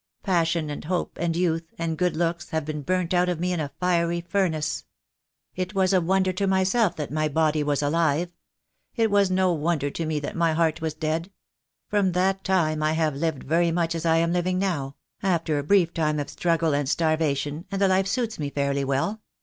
[0.23, 3.59] Passion and hope and youth, and good looks, had been burnt out of me in
[3.59, 4.83] a fiery furnace.
[5.55, 5.83] It THE DAY WILL COME.
[5.83, 8.31] 39 was a wonder to myself that my body was alive.
[8.95, 11.31] It was no wonder to me that my heart was dead.
[11.87, 15.63] From that time I have lived very much as I am living now— after a
[15.63, 19.21] brief time of struggle and starvation— and the life suits me fairly well.